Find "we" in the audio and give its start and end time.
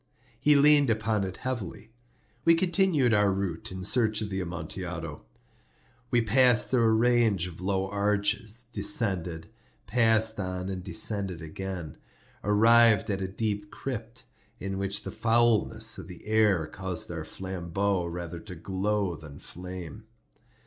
2.43-2.55, 6.09-6.23